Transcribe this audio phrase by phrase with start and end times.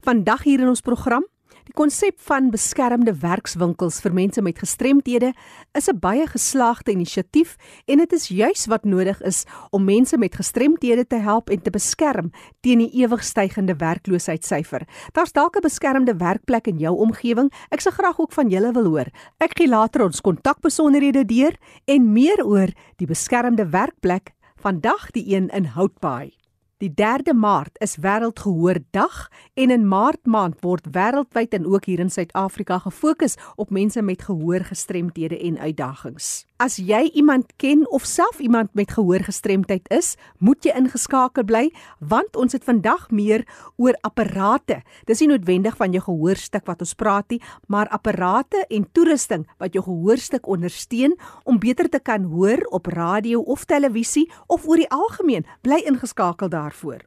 [0.00, 1.26] Vandag hier in ons program,
[1.68, 5.34] die konsep van beskermde werkswinkels vir mense met gestremthede
[5.76, 10.34] is 'n baie geslaagde inisiatief en dit is juis wat nodig is om mense met
[10.34, 12.32] gestremthede te help en te beskerm
[12.62, 14.88] teen die ewig stygende werkloosheidssyfer.
[15.12, 17.52] Daar's dalk 'n beskermde werkplek in jou omgewing.
[17.70, 19.08] Ek sou graag ook van julle wil hoor.
[19.38, 25.48] Ek gee later ons kontakbesonderhede deur en meer oor die beskermde werkplek vandag die een
[25.48, 26.39] in Houtbaai.
[26.80, 32.08] Die 3de Maart is Wêreldgehoordag en in Maart maand word wêreldwyd en ook hier in
[32.08, 36.46] Suid-Afrika gefokus op mense met gehoorgestremthede en uitdagings.
[36.60, 41.62] As jy iemand ken of self iemand met gehoorgestremdheid is, moet jy ingeskakel bly
[42.04, 43.46] want ons het vandag meer
[43.80, 44.82] oor apparate.
[45.08, 49.76] Dis nie noodwendig van jou gehoorstuk wat ons praat nie, maar apparate en toerusting wat
[49.76, 54.90] jou gehoorstuk ondersteun om beter te kan hoor op radio of televisie of oor die
[54.92, 55.48] algemeen.
[55.64, 57.02] Bly ingeskakel daarvoor.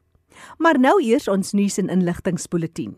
[0.58, 2.94] Maar nou eers ons nuus en inligtingspulsatie.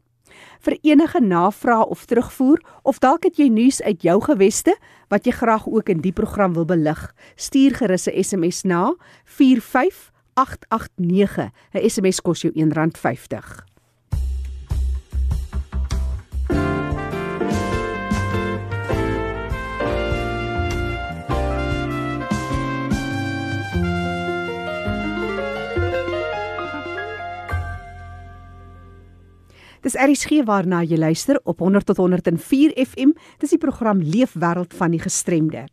[0.60, 4.78] Vir enige navrae of terugvoer of dalk het jy nuus uit jou geweste
[5.10, 8.96] wat jy graag ook in die program wil belig, stuur gerus 'n SMS na
[9.26, 11.52] 45889.
[11.74, 13.66] 'n SMS kos jou R1.50.
[29.80, 33.14] Dis RSG waarna jy luister op 100 tot 104 FM.
[33.40, 35.68] Dis die program Leefwêreld van die gestremde.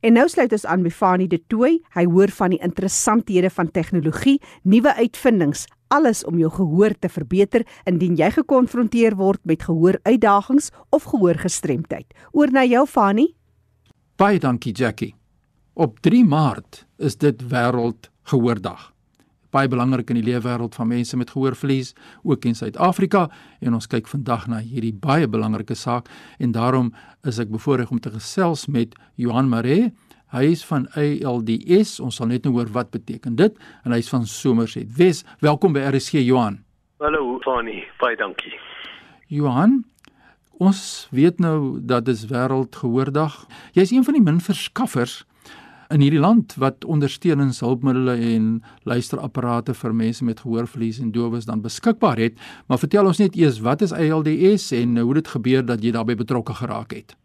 [0.00, 1.76] En nou sluit ons aan by Fanie De Tooy.
[1.92, 7.66] Hy hoor van die interessanthede van tegnologie, nuwe uitvindings, alles om jou gehoor te verbeter
[7.84, 12.08] indien jy gekonfronteer word met gehooruitdagings of gehoorgestremdheid.
[12.32, 13.34] Oor na jou Fanie.
[14.16, 15.12] Baie dankie Jackie.
[15.74, 18.92] Op 3 Maart is dit wêreld gehoordag
[19.52, 21.92] baie belangrik in die leefwêreld van mense met gehoorverlies
[22.24, 23.26] ook in Suid-Afrika
[23.60, 26.08] en ons kyk vandag na hierdie baie belangrike saak
[26.40, 26.92] en daarom
[27.28, 29.92] is ek bevoorreg om te gesels met Johan Maree.
[30.32, 31.98] Hy is van ALDS.
[32.00, 35.26] Ons sal net nou hoor wat beteken dit en hy's van Somerset Wes.
[35.44, 36.62] Welkom by RSG Johan.
[37.02, 38.54] Hallo Fani, baie dankie.
[39.28, 39.82] Johan,
[40.62, 43.42] ons weet nou dat dis wêreldgehoordag.
[43.76, 45.22] Jy's een van die min verskaffers
[45.92, 52.16] in hierdie land wat ondersteuningshulpmiddels en luisterapparate vir mense met gehoorverlies en dowes dan beskikbaar
[52.16, 52.38] het.
[52.68, 56.16] Maar vertel ons net eers wat is ALDS en hoe dit gebeur dat jy daarbey
[56.16, 57.16] betrokke geraak het.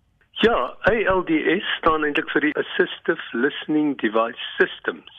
[0.44, 5.16] Ja, ALDS staan eintlik vir die Assistive Listening Device Systems.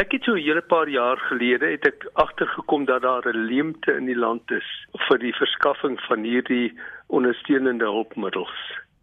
[0.00, 3.92] Ek het so 'n hele paar jaar gelede het ek agtergekom dat daar 'n leemte
[3.96, 4.68] in die land is
[5.08, 6.72] vir die verskaffing van hierdie
[7.06, 8.56] ondersteunende hulpmiddels.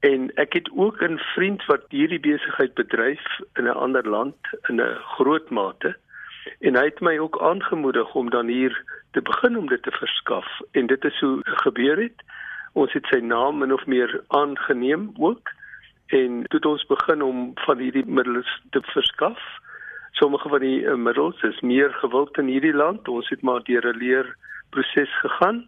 [0.04, 3.24] En ek het ook 'n vriend wat hierdie besigheid bedryf
[3.54, 4.36] in 'n ander land
[4.70, 5.96] in 'n groot mate
[6.60, 10.48] en hy het my ook aangemoedig om dan hier te begin om dit te verskaf
[10.72, 12.24] en dit is hoe gebeur het.
[12.74, 15.50] Ons het sy naam min of meer aangeneem ook
[16.08, 19.40] en toe het ons begin om van hierdie middels te verskaf.
[20.12, 23.08] Sommige van die uh, middels is meer gewild in hierdie land.
[23.08, 25.68] Ons het maar deur 'n leerproses gegaan.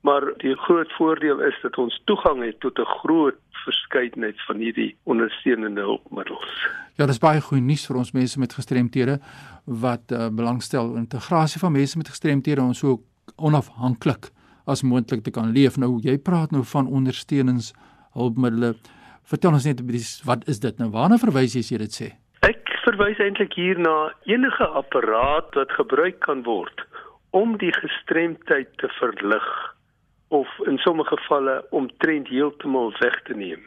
[0.00, 3.34] Maar die groot voordeel is dat ons toegang het tot 'n groot
[3.66, 6.54] verskeidenheid van hierdie ondersteunende hulpmiddels.
[6.96, 9.18] Ja, dis baie goeie nuus vir ons mense met gestremthede
[9.66, 13.02] wat uh, belangstel in integrasie van mense met gestremthede om so
[13.36, 14.30] onafhanklik
[14.66, 15.76] as moontlik te kan leef.
[15.76, 18.94] Nou jy praat nou van ondersteuningshulpmiddels.
[19.26, 19.80] Vertel ons net
[20.24, 20.86] wat is dit nou?
[20.94, 22.12] Waarna verwys jy as jy dit sê?
[22.46, 26.84] Ek verwys eintlik hier na enige apparaat wat gebruik kan word
[27.34, 29.48] om die gestremdheid te verlig
[30.28, 33.62] of in sommige gevalle omtrent heeltemal weg te neem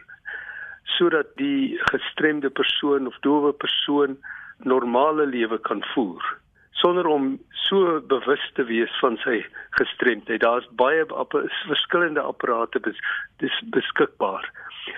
[0.97, 4.17] sodat die gestremde persoon of doewe persoon
[4.57, 6.39] normale lewe kan voer
[6.79, 9.41] sonder om so bewus te wees van sy
[9.77, 10.41] gestremdheid.
[10.41, 11.35] Daar's baie app
[11.67, 12.99] verskillende apparate bes
[13.43, 14.47] dis beskikbaar.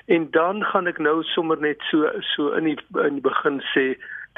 [0.06, 3.86] En dan gaan ek nou sommer net so so in die in die begin sê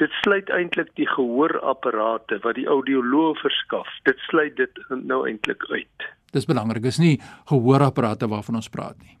[0.02, 3.90] dit sluit eintlik die gehoorapparate wat die audioloog verskaf.
[4.08, 6.08] Dit sluit dit nou eintlik uit.
[6.34, 6.82] Dis belangrik.
[6.82, 7.16] Dis nie
[7.50, 9.14] gehoorapparate waarvan ons praat nie.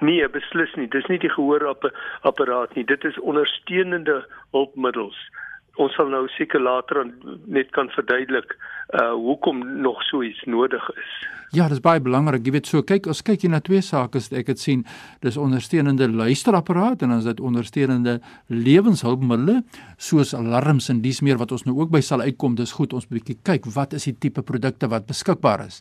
[0.00, 0.88] Nee, beslis nie.
[0.88, 2.86] Dis nie die gehoorapparaat nie.
[2.88, 4.22] Dit is ondersteunende
[4.56, 5.18] hulpmiddels.
[5.80, 7.04] Ons sal nou seker later
[7.46, 8.56] net kan verduidelik
[8.90, 11.28] uh hoekom nog so iets nodig is.
[11.50, 12.44] Ja, dis baie belangrik.
[12.46, 14.84] Jy weet so, kyk, ons kyk hier na twee sake, ek het sien,
[15.18, 18.20] dis ondersteunende luisterapparaat en dan is dit ondersteunende
[18.54, 22.54] lewenshulpmiddels soos alarms en dis meer wat ons nou ook by sal uitkom.
[22.54, 25.80] Dis goed ons bietjie kyk wat is die tipe produkte wat beskikbaar is.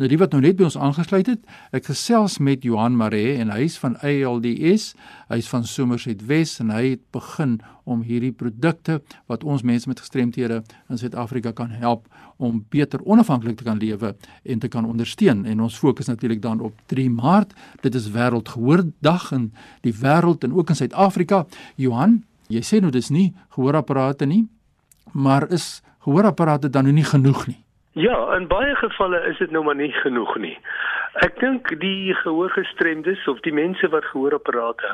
[0.00, 1.44] Nou die wat nou net by ons aangesluit het,
[1.76, 4.94] ek gesels met Johan Maree en hy is van ALDS,
[5.28, 9.90] hy is van Somerset Wes en hy het begin om hierdie produkte wat ons mense
[9.90, 12.08] met gestremthede in Suid-Afrika kan help
[12.40, 15.44] om beter onafhanklik te kan lewe en te kan ondersteun.
[15.44, 17.52] En ons fokus natuurlik dan op 3 Maart.
[17.84, 19.52] Dit is wêreldgehoordag in
[19.84, 21.44] die wêreld en ook in Suid-Afrika.
[21.76, 24.48] Johan jy sê nou dis nie gehoorapparate nie
[25.12, 27.58] maar is gehoorapparate dan nou nie genoeg nie?
[27.92, 30.56] Ja, in baie gevalle is dit nou maar nie genoeg nie.
[31.26, 34.92] Ek dink die gehoorgestremdes of die mense wat gehoorapparate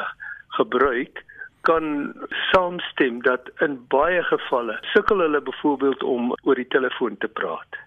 [0.56, 1.20] gebruik,
[1.68, 2.14] kan
[2.52, 7.78] saamstem dat in baie gevalle sukkel hulle byvoorbeeld om oor die telefoon te praat.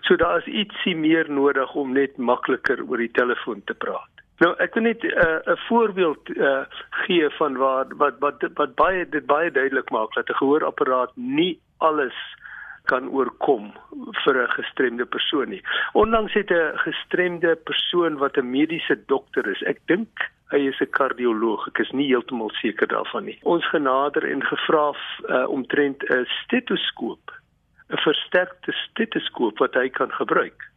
[0.00, 4.10] So daar is ietsie meer nodig om net makliker oor die telefoon te praat.
[4.42, 6.64] Nou ek wil net 'n uh, 'n voorbeeld uh,
[7.06, 11.60] gee van waar wat wat wat baie dit baie duidelik maak dat 'n gehoorapparaat nie
[11.78, 12.16] alles
[12.84, 13.72] kan oorkom
[14.24, 15.62] vir 'n gestremde persoon nie.
[15.92, 19.62] Ondanks het 'n gestremde persoon wat 'n mediese dokter is.
[19.62, 21.68] Ek dink hy is 'n kardioloog.
[21.68, 23.38] Ek is nie heeltemal seker daarvan nie.
[23.42, 27.32] Ons genader en gevra uh, omtrent 'n stetoskoop,
[27.90, 30.70] 'n versterkte stetoskoop wat hy kan gebruik.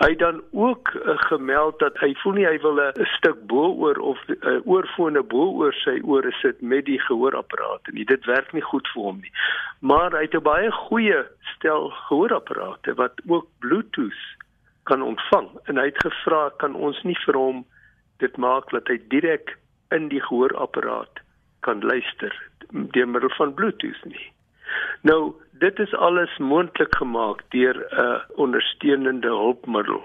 [0.00, 4.18] Hy dan ook uh, gemeld dat hy voel nie hy wil 'n stuk boor of
[4.28, 8.04] 'n uh, oorfone boor sy ore sit met die gehoorapparate nie.
[8.04, 9.32] Dit werk nie goed vir hom nie.
[9.80, 11.20] Maar hy het 'n baie goeie
[11.54, 14.24] stel gehoorapparate wat ook Bluetooth
[14.82, 17.64] kan ontvang en hy het gevra kan ons nie vir hom
[18.18, 19.58] dit maak dat hy direk
[19.90, 21.20] in die gehoorapparaat
[21.60, 22.32] kan luister
[22.70, 24.32] deur middel van Bluetooth nie.
[25.02, 30.02] Nou, dit is alles moontlik gemaak deur 'n uh, ondersteunende hulpmiddel.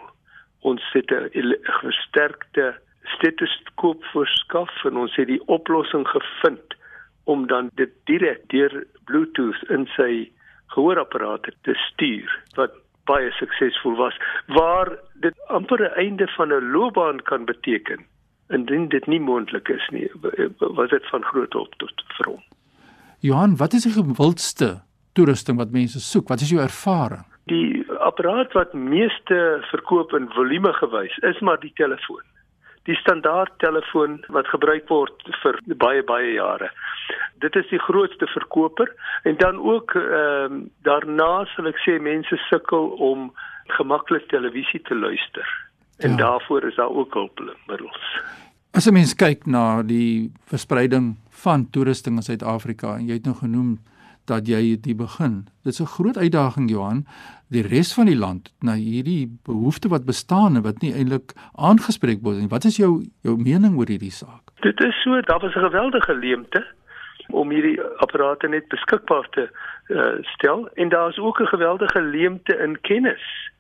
[0.60, 6.76] Ons het 'n versterkte stetoskoop verskaf en ons het die oplossing gevind
[7.24, 10.32] om dan dit direk deur Bluetooth in sy
[10.74, 12.74] gehoorapparaat te stuur wat
[13.10, 14.18] baie suksesvol was
[14.58, 18.06] waar dit amper 'n einde van 'n loopbaan kan beteken
[18.50, 20.10] indien dit nie moontlik is nie
[20.60, 22.44] was dit van groot hulp tot vir hom
[23.20, 24.82] Johan wat is die gewildste
[25.16, 29.42] toerusting wat mense soek wat is jou ervaring Die apparaat wat meeste
[29.72, 32.26] verkoop in volume gewys is maar die telefoon
[32.86, 36.70] die standaard telefoon wat gebruik word vir baie baie jare.
[37.42, 38.92] Dit is die grootste verkoper
[39.26, 43.32] en dan ook ehm um, daarna sal ek sê mense sukkel om
[43.78, 45.48] gemaklik televisie te luister.
[45.98, 46.18] En ja.
[46.18, 48.06] daarvoor is daar ook hulpmiddels.
[48.74, 53.36] As 'n mens kyk na die verspreiding van toerusting in Suid-Afrika en jy het nou
[53.36, 53.80] genoem
[54.26, 55.48] dat jy dit begin.
[55.64, 57.06] Dit is 'n groot uitdaging Johan,
[57.50, 62.22] die res van die land na hierdie behoefte wat bestaan en wat nie eintlik aangespreek
[62.22, 62.48] word nie.
[62.48, 64.42] Wat is jou jou mening oor hierdie saak?
[64.62, 66.66] Dit is so, daar was 'n geweldige leemte
[67.28, 69.50] om hierdie apparate net beskikbaar te
[69.88, 73.52] uh, stel en daar is ook 'n geweldige leemte in kennis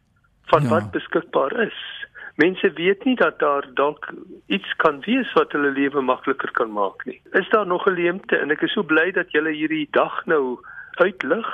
[0.46, 0.70] van ja.
[0.70, 2.05] wat beskikbaar is.
[2.36, 4.10] Mense weet nie dat daar dalk
[4.52, 7.22] iets kan wees wat hulle lewe makliker kan maak nie.
[7.32, 10.60] Is daar nog 'n leemte en ek is so bly dat julle hierdie dag nou
[10.92, 11.48] uitlig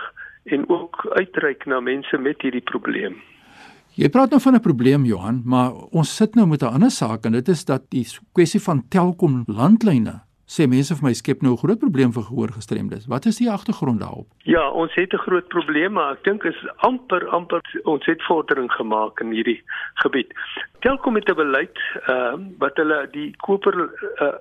[0.43, 3.21] en ook uitreik na mense met hierdie probleem.
[3.93, 7.25] Jy praat nou van 'n probleem Johan, maar ons sit nou met 'n ander saak
[7.25, 11.53] en dit is dat die kwessie van Telkom landlyne sê mense vir my skep nou
[11.53, 13.07] 'n groot probleem vir gehoorgestremdes.
[13.07, 14.27] Wat is die agtergrond daarop?
[14.43, 18.71] Ja, ons het 'n groot probleem, maar ek dink is amper amper ons het vordering
[18.71, 19.61] gemaak in hierdie
[20.03, 20.33] gebied.
[20.79, 21.77] Telkom het 'n beleid
[22.07, 23.75] ehm uh, wat hulle die koper
[24.19, 24.33] uh,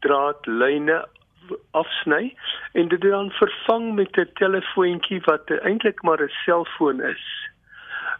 [0.00, 1.06] draadlyne
[1.70, 2.34] afsny
[2.72, 7.24] en dit dan vervang met 'n telefoontjie wat eintlik maar 'n selfoon is.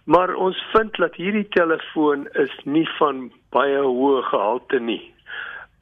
[0.05, 5.14] Maar ons vind dat hierdie telefoon is nie van baie hoë gehalte nie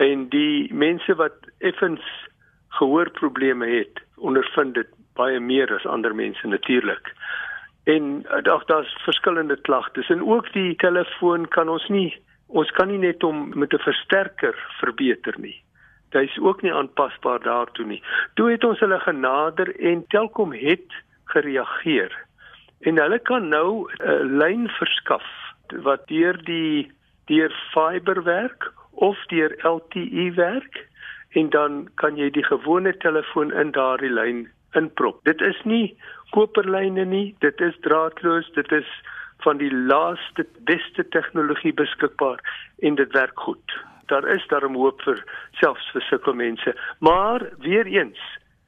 [0.03, 2.03] en die mense wat effens
[2.79, 7.13] gehoorprobleme het ondervind dit baie meer as ander mense natuurlik.
[7.85, 12.11] En eh, daar daar's verskillende klagtes en ook die telefoon kan ons nie
[12.53, 15.63] ons kan nie net hom met 'n versterker verbeter nie.
[16.13, 18.03] Is ook nie aanpasbaar daartoe nie.
[18.35, 20.93] Toe het ons hulle genader en Telkom het
[21.25, 22.13] gereageer.
[22.81, 25.25] En hulle kan nou 'n lyn verskaf
[25.69, 26.93] wat deur die
[27.27, 30.87] deur fiber werk of deur LTE werk
[31.33, 34.45] en dan kan jy die gewone telefoon in daardie lyn
[34.79, 35.21] inprop.
[35.25, 35.97] Dit is nie
[36.33, 38.89] koperlyne nie, dit is draadloos, dit is
[39.45, 42.41] van die laaste beste tegnologie beskikbaar
[42.79, 43.79] en dit werk goed.
[44.13, 45.21] Daar is daarom hoop vir
[45.61, 48.21] selfs vir sulke mense, maar weer eens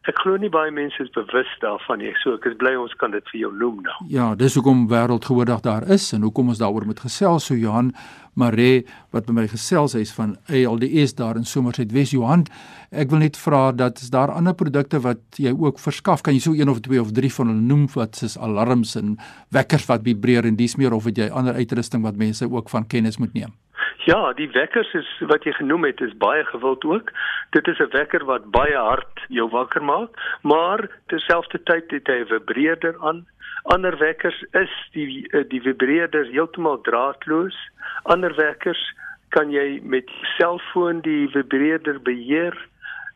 [0.04, 2.10] Ek glo nie baie mense is bewus daarvan nie.
[2.20, 3.94] So ek is bly ons kan dit vir jou noem nou.
[4.12, 7.46] Ja, dis hoekom wêreldgehoordag daar is en hoekom ons daaroor moet gesels.
[7.48, 7.94] So Johan
[8.36, 8.82] Mare
[9.14, 12.44] wat by my gesels is van ALDS daar in Somerset Wes Johan.
[12.92, 16.20] Ek wil net vra dat is daar ander produkte wat jy ook verskaf?
[16.20, 19.16] Kan jy so een of twee of drie van hulle noem wat soos alarms en
[19.56, 22.84] wekkers wat vibreer en dis meer of het jy ander uitrusting wat mense ook van
[22.84, 23.56] kennis moet neem?
[24.04, 27.12] Ja, die wekkers is wat jy genoem het is baie gewild ook.
[27.56, 30.10] Dit is 'n wekker wat baie hard jou wakker maak,
[30.42, 33.26] maar terselfdertyd het hy 'n vibreerder aan.
[33.62, 37.56] Ander wekkers is die die vibreerder heeltemal draadloos.
[38.02, 38.92] Ander wekkers
[39.28, 42.68] kan jy met selfoon die vibreerder beheer.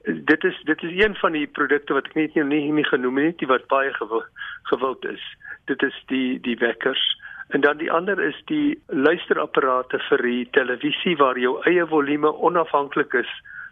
[0.05, 3.41] Dit is dit is een van die produkte wat ek net nie nie genoem het
[3.41, 3.93] nie wat baie
[4.63, 5.37] gewild is.
[5.65, 7.19] Dit is die die wekkers.
[7.49, 13.15] En dan die ander is die luisterapparate vir die televisie waar jou eie volume onafhanklik
[13.15, 13.31] is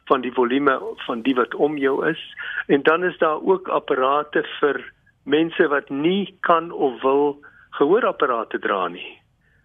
[0.09, 2.21] van die volume van die wat om jou is.
[2.67, 4.81] En dan is daar ook apparate vir
[5.25, 7.37] mense wat nie kan of wil
[7.79, 9.19] gehoorapparate dra nie.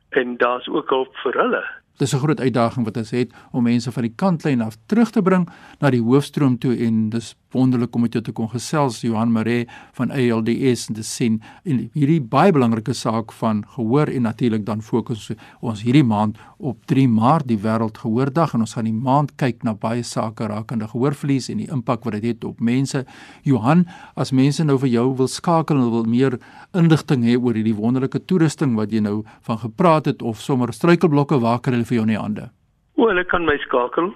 [0.10, 1.64] En daar's ook hulp vir hulle.
[1.98, 5.22] Dis 'n groot uitdaging wat ons het om mense van die kantlyn af terug te
[5.22, 5.50] bring
[5.80, 9.68] na die hoofstroom toe en dis wonderlik om met jou te kon gesels Johan Maree
[9.98, 14.82] van ALDS en te sien en hierdie baie belangrike saak van gehoor en natuurlik dan
[14.82, 15.30] fokus
[15.60, 19.74] ons hierdie maand op 3 Maart die wêreldgehoordag en ons gaan die maand kyk na
[19.74, 23.04] baie sake rakende gehoorverlies en die impak wat dit het op mense.
[23.48, 26.38] Johan, as mense nou vir jou wil skakel en wil meer
[26.78, 31.42] inligting hê oor hierdie wonderlike toerusting wat jy nou van gepraat het of sommer struikelblokke
[31.42, 32.50] waar kan hulle vir jou in die hande?
[32.98, 34.12] O, hulle kan my skakel.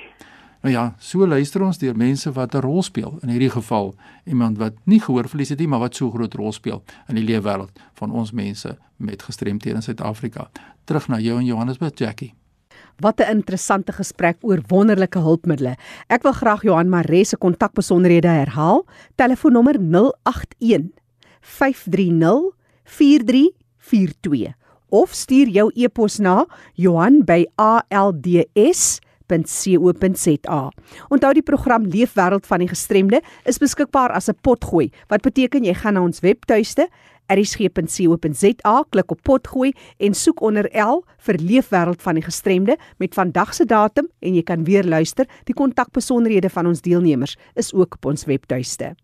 [0.65, 3.19] Nou ja, so luister ons deur mense wat 'n rol speel.
[3.21, 3.95] In hierdie geval
[4.25, 7.71] iemand wat nie gehoorverlies het nie, maar wat so groot rol speel in die leefwêreld
[7.95, 10.51] van ons mense met gestremthede in Suid-Afrika.
[10.85, 12.35] Terug na jou in Johannesburg, Jackie.
[12.97, 15.77] Wat 'n interessante gesprek oor wonderlike hulpmiddels.
[16.09, 18.87] Ek wil graag Johan Maree se kontakbesonderhede herhaal.
[19.15, 20.91] Telefoonnommer 081
[21.41, 22.53] 530
[22.85, 24.55] 4342
[24.89, 26.47] of stuur jou e-pos na
[29.29, 30.71] johan@alds.co.za.
[31.09, 35.75] Onthou die program Leefwêreld van die Gestremde is beskikbaar as 'n potgooi, wat beteken jy
[35.75, 36.89] gaan na ons webtuiste
[37.27, 43.55] erisg.co.za, klik op potgooi en soek onder L vir Leefwêreld van die Gestremde met vandag
[43.55, 45.27] se datum en jy kan weer luister.
[45.45, 48.95] Die kontakbesonderhede van ons deelnemers is ook op ons webtuiste.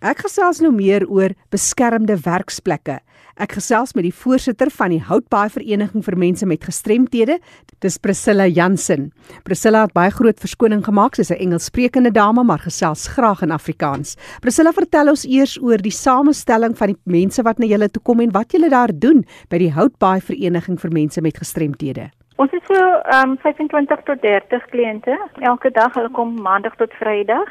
[0.00, 3.00] Ek gesels nou meer oor beskermde werksplekke.
[3.38, 7.38] Ek gesels met die voorsitter van die Houtbaai Vereniging vir Mense met Gestremthede,
[7.84, 9.10] dis Priscilla Jansen.
[9.46, 14.16] Priscilla het baie groot verskoning gemaak, sy's 'n Engelssprekende dame, maar gesels graag in Afrikaans.
[14.40, 18.20] Priscilla, vertel ons eers oor die samestelling van die mense wat na julle toe kom
[18.20, 22.10] en wat julle daar doen by die Houtbaai Vereniging vir Mense met Gestremthede.
[22.36, 22.74] Ons het so
[23.22, 25.94] um 25 tot 30 kliënte elke dag.
[25.94, 27.48] Hulle kom maandag tot Vrydag.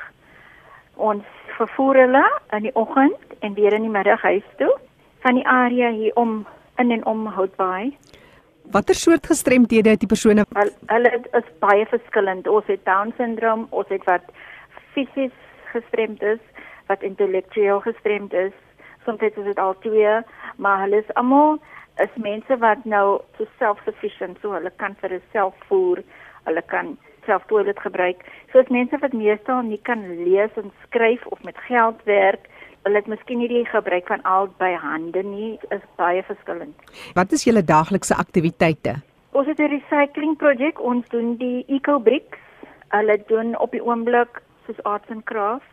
[0.95, 1.23] Ons
[1.57, 4.75] vervoer hulle in die oggend en weer in die middag huis toe
[5.23, 6.45] van die area hier om
[6.77, 7.97] in en om Houtbaai.
[8.71, 10.45] Watter soort gestremdhede het die persone?
[10.85, 12.47] Hulle is baie verskillend.
[12.47, 14.29] Ons het Down syndroom, ons het wat
[14.93, 15.35] fisies
[15.73, 16.39] gestremd is,
[16.87, 18.53] wat intellektueel gestremd is.
[19.05, 20.19] Soms is dit al twee,
[20.57, 21.59] maar hulle is almal
[21.99, 26.03] is mense wat nou so self-sufficient, so hulle kan vir hulself voer,
[26.47, 26.93] hulle kan
[27.25, 28.23] self toilet gebruik.
[28.53, 32.47] Soos mense wat meestal nie kan lees en skryf of met geld werk,
[32.83, 36.75] hulle het miskien nie die gebruik van albei hande nie, is baie verskillend.
[37.13, 38.95] Wat is julle daaglikse aktiwiteite?
[39.31, 42.37] Ons het 'n recycling projek, ons doen die eco bricks.
[42.89, 45.67] Hulle doen op die oomblik soos arts and crafts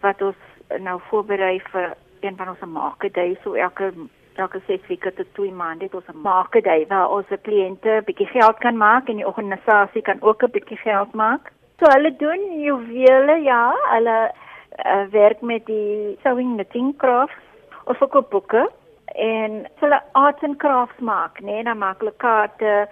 [0.00, 0.36] wat ons
[0.78, 3.92] nou voorberei vir een van ons maakedae, so elke
[4.34, 8.26] elke ses weke tot twee maande het ons 'n maakedai waar ons se kliënte bietjie
[8.26, 11.52] geld kan maak en die organisasie kan ook 'n bietjie geld maak.
[11.78, 14.32] So hulle doen juwele, ja, hulle
[14.82, 17.40] uh, werk met die sewing knitting crafts
[17.84, 18.68] of verkoop boeke
[19.14, 22.86] en hulle arts and crafts maak, nee, dan maak hulle kaarte,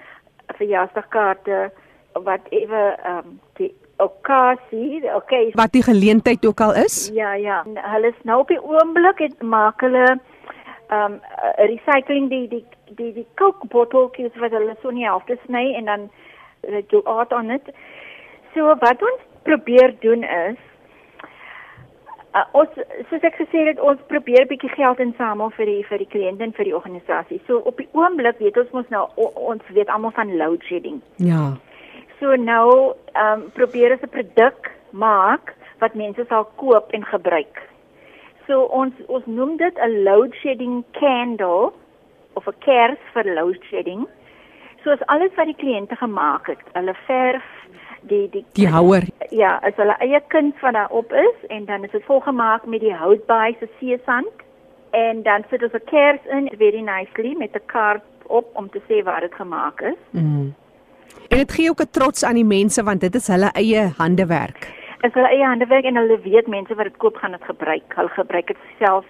[0.59, 1.71] verjaarsdagkaarte
[2.13, 5.51] wat ewe ehm um, die okasie, okay.
[5.55, 7.11] Wat die geleentheid ook al is?
[7.15, 7.63] Ja, ja.
[7.65, 10.19] Hulle is nou op die oomblik het maak hulle
[10.93, 12.65] um uh, recycling die die
[12.99, 16.09] die die coke botteltjies wat hulle so nie half te sny en dan
[16.69, 17.71] uh, do art on it.
[18.55, 20.59] So wat ons probeer doen is
[22.35, 22.77] uh, ons
[23.11, 26.55] soos ek gesê het ons probeer bietjie geld insamel vir die vir die kliënte en
[26.57, 27.41] vir die organisasie.
[27.49, 31.03] So op die oomblik weet ons mos nou o, ons weet almal van load shedding.
[31.17, 31.53] Ja.
[32.21, 37.63] So nou um probeer ons 'n produk maak wat mense sal koop en gebruik.
[38.47, 41.73] So ons ons noem dit 'n load shedding candle
[42.35, 44.07] of 'n kers vir load shedding.
[44.83, 46.63] So is alles wat die kliënte gemaak het.
[46.73, 47.45] Hulle verf
[48.09, 49.07] die die die houer.
[49.31, 52.81] Ja, as hulle eie kuns van daar op is en dan is dit volgemaak met
[52.81, 54.45] die houtbaai se seesand
[54.91, 58.81] en dan sit ons 'n kers in very nicely met 'n kaart op om te
[58.89, 60.01] sê waar dit gemaak is.
[60.11, 60.55] Mm.
[61.29, 64.83] En dit gee ook 'n trots aan die mense want dit is hulle eie handewerk
[65.07, 67.95] is hulle eie handewerk en hulle weet mense wat dit koop gaan dit gebruik.
[67.99, 69.07] Hulle gebruik dit self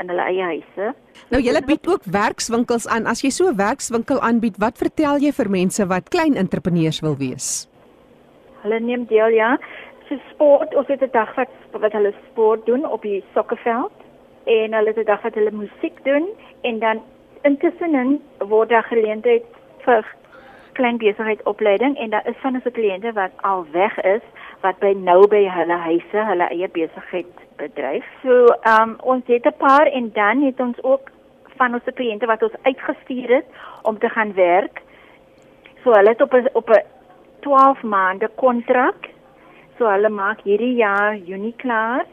[0.00, 0.92] in hulle eie huise.
[1.30, 3.06] Nou jy bied ook werkswinkels aan.
[3.06, 7.16] As jy so 'n werkswinkel aanbied, wat vertel jy vir mense wat klein entrepreneurs wil
[7.16, 7.68] wees?
[8.62, 9.56] Hulle neem deel ja.
[10.08, 13.92] So sport, ons het 'n dag wat wat hulle sport doen op die sokkerveld
[14.44, 16.26] en hulle het 'n dag wat hulle musiek doen
[16.62, 17.02] en dan
[17.42, 19.44] intussen word daar geleentheid
[19.78, 20.06] vir
[20.72, 24.24] klein besigheidsopleiding en daar is van ons kliënte wat al weg is
[24.60, 28.06] wat by nou by hulle huise hulle eie besigheid bedryf.
[28.22, 31.10] So, ehm um, ons het 'n paar en dan het ons ook
[31.56, 33.46] van ons kliënte wat ons uitgestuur het
[33.82, 34.82] om te gaan werk.
[35.82, 36.82] So hulle het op 'n op 'n
[37.42, 39.08] 12 maande kontrak.
[39.78, 42.06] So hulle maak hierdie jaar Junie klaar.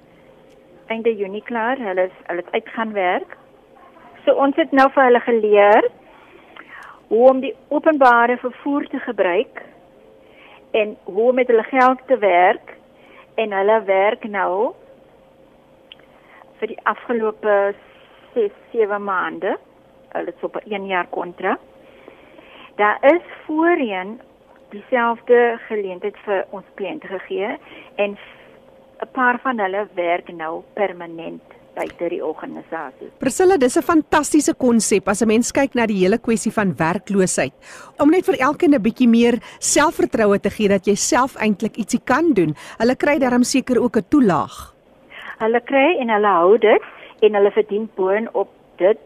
[0.88, 1.78] Einde Junie klaar.
[1.78, 3.38] Hulle is hulle het uitgaan werk.
[4.26, 5.90] So ons het nou vir hulle geleer
[7.10, 9.62] hoe om die openbare vervoer te gebruik
[10.72, 12.76] en hoe met hulle geld te werk
[13.42, 14.74] en hulle werk nou
[16.60, 17.56] vir die afgelope
[18.36, 19.56] 6 7 maande
[20.14, 21.60] hulle het op 'n 1 jaar kontrak
[22.76, 24.20] daar is voorheen
[24.72, 27.58] dieselfde geleentheid vir ons kliënte gegee
[27.96, 28.18] en
[29.02, 31.42] 'n paar van hulle werk nou permanent
[31.80, 33.10] buite die organisasie.
[33.20, 37.54] Priscilla, dis 'n fantastiese konsep as 'n mens kyk na die hele kwessie van werkloosheid.
[37.98, 42.02] Om net vir elkeen 'n bietjie meer selfvertroue te gee dat jy self eintlik ietsie
[42.04, 42.56] kan doen.
[42.78, 44.74] Hulle kry darm seker ook 'n toelaag.
[45.40, 46.82] Hulle kry en hulle hou dit
[47.22, 49.00] en hulle verdien boonop dit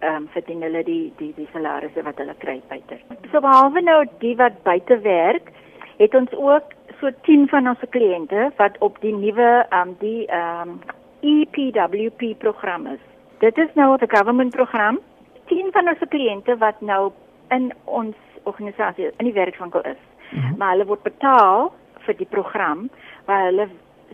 [0.00, 2.98] ehm um, verdien hulle die die die salarisse wat hulle kry buite.
[3.32, 5.52] So behalwe nou die wat buite werk,
[5.98, 10.26] het ons ook so 10 van ons kliënte wat op die nuwe ehm um, die
[10.26, 10.80] ehm um,
[11.20, 13.00] EPWP program is.
[13.38, 14.98] Dit is nou 'n government program.
[15.46, 17.12] 10 van ons kliënte wat nou
[17.50, 20.02] in ons organisasie in die werkswinkel is.
[20.30, 20.56] Mm -hmm.
[20.56, 22.90] Maar hulle word betaal vir die program
[23.24, 23.68] waar hulle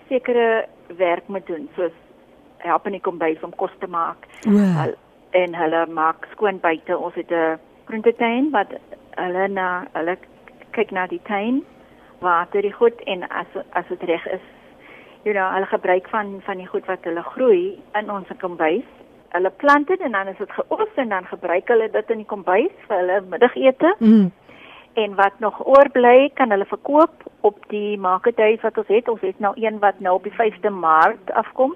[0.08, 1.92] sekere werk moet doen soos
[2.56, 4.26] help in die kombuis om kos te maak.
[4.44, 4.94] Wow.
[5.30, 6.98] En hulle maak skoon buite.
[6.98, 8.68] Ons het 'n groentetuin wat
[9.10, 10.16] hulle na hulle
[10.70, 11.64] kyk na die tuin
[12.18, 14.44] water die goed en as as dit reg is
[15.26, 18.86] you know, hulle gebruik van van die goed wat hulle groei in ons kombuis.
[19.34, 22.30] Hulle plant dit en dan is dit geoes en dan gebruik hulle dit in die
[22.30, 23.94] kombuis vir hulle middagete.
[23.98, 24.28] Mm.
[25.02, 29.08] En wat nog oorbly, kan hulle verkoop op die market days wat ons het.
[29.08, 31.74] Ons het nou een wat nou op die 5de Maart afkom.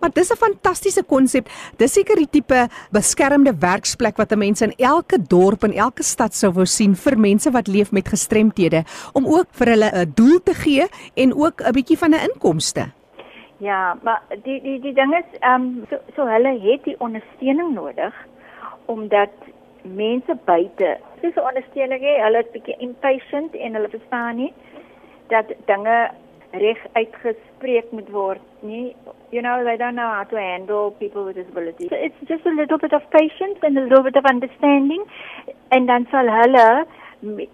[0.00, 1.48] Maar dis 'n fantastiese konsep.
[1.76, 6.34] Dis seker die tipe beskermde werksplek wat 'n mens in elke dorp en elke stad
[6.34, 10.38] sou wou sien vir mense wat leef met gestremthede om ook vir hulle 'n doel
[10.42, 12.90] te gee en ook 'n bietjie van 'n inkomste.
[13.56, 17.74] Ja, maar die die die ding is ehm um, so so hulle het die ondersteuning
[17.74, 18.14] nodig
[18.86, 19.30] omdat
[19.82, 24.52] mense buite dis 'n ondersteuning hê, hulle is bietjie impatient en hulle verstaan nie
[25.28, 26.10] dat dinge
[26.52, 28.96] reg uitgespreek moet word nie
[29.30, 31.88] you know they don't know how to handle people with disabilities.
[31.90, 35.04] So it's just a little bit of patience and a little bit of understanding
[35.68, 36.86] en dan sal hulle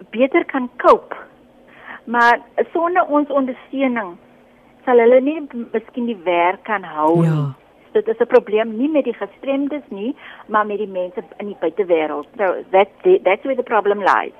[0.09, 1.15] beter kan cope.
[2.03, 2.39] Maar
[2.73, 4.17] sonder ons ondersteuning
[4.85, 5.39] sal hulle nie
[5.73, 7.53] miskien die werk kan hou ja.
[7.93, 10.15] Dit is 'n probleem nie met die gestremdes nie
[10.47, 12.27] maar met die mense in die buitewêreld.
[12.37, 12.89] So that
[13.23, 14.35] that's where the problem lies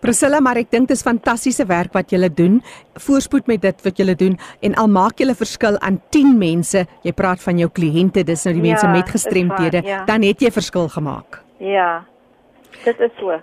[0.00, 2.60] Priscilla, maar ek dink dit is fantastiese werk wat julle doen.
[3.04, 6.86] Voorspoed met dit wat julle doen en al maak julle verskil aan 10 mense.
[7.04, 10.04] Jy praat van jou kliënte, dis nou die mense ja, met gestremthede, ja.
[10.08, 11.42] dan het jy verskil gemaak.
[11.60, 11.90] Ja.
[12.84, 13.36] Dit is so.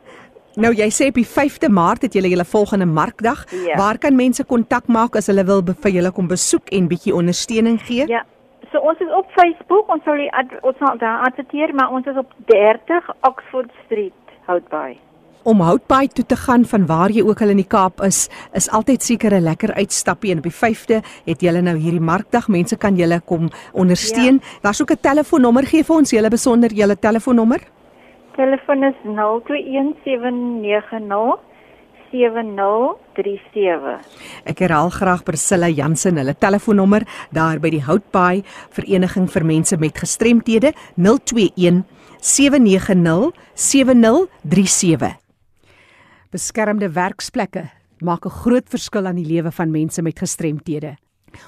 [0.57, 3.45] Nou jy sê op die 5de Maart het julle julle volgende markdag.
[3.53, 3.77] Ja.
[3.77, 7.77] Waar kan mense kontak maak as hulle wil vir julle kom besoek en bietjie ondersteuning
[7.85, 8.09] gee?
[8.09, 8.25] Ja.
[8.73, 10.31] So ons is op Facebook, ons sal die
[10.65, 14.97] ons sal daar adverteer, maar ons is op 30 Oxford Street, Houtbaai
[15.47, 18.25] om Houtbaai toe te gaan van waar jy ook al in die Kaap is,
[18.57, 22.47] is altyd seker 'n lekker uitstappie en op die 5de het julle nou hierdie markdag.
[22.47, 24.39] Mense kan julle kom ondersteun.
[24.41, 24.47] Ja.
[24.61, 27.59] Daar's ook 'n telefoonnommer gee vir ons julle besonder julle telefoonnommer.
[28.35, 31.39] Telefoon is 021790
[32.11, 33.99] 7037.
[34.45, 39.97] Ek herhaal graag Priscilla Jansen hulle telefoonnommer daar by die Houtbaai Vereniging vir Mense met
[39.97, 41.83] Gestremthede 021
[42.19, 45.26] 790 7037
[46.31, 47.69] beskermde werksplekke
[48.01, 50.97] maak 'n groot verskil aan die lewe van mense met gestremthede.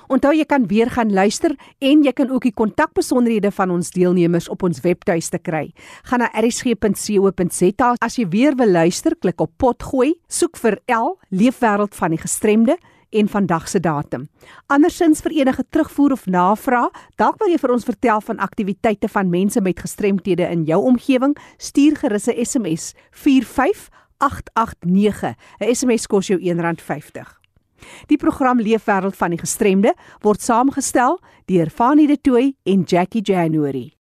[0.07, 4.49] Onthou jy kan weer gaan luister en jy kan ook die kontakbesonderhede van ons deelnemers
[4.49, 5.71] op ons webtuiste kry.
[6.03, 11.95] Gaan na erisg.co.za as jy weer wil luister, klik op potgooi, soek vir L Leefwêreld
[11.95, 12.77] van die gestremde
[13.09, 14.27] en vandag se datum.
[14.67, 19.31] Andersins vir enige terugvoer of navraag, dalk wil jy vir ons vertel van aktiwiteite van
[19.31, 23.89] mense met gestremthede in jou omgewing, stuur gerus 'n SMS 45
[24.19, 25.35] 889.
[25.59, 27.39] 'n SMS kos jou R1.50.
[28.07, 33.98] Die program Leefwêreld van die Gestremde word saamgestel deur Fanie De Tooy en Jackie January.